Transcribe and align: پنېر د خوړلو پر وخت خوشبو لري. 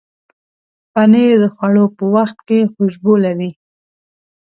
پنېر 0.93 1.31
د 1.41 1.45
خوړلو 1.53 1.83
پر 1.95 2.05
وخت 2.15 2.37
خوشبو 2.73 3.13
لري. 3.25 3.51